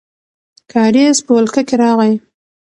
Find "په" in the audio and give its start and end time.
1.25-1.31